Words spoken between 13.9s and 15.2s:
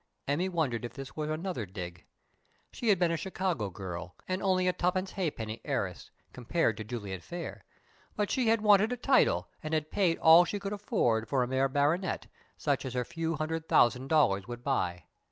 dollars would buy.